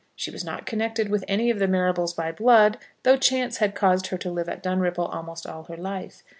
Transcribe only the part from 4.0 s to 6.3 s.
her to live at Dunripple almost all her life.